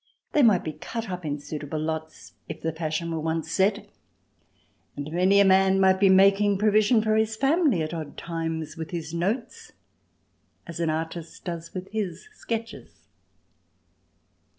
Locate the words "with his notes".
8.77-9.73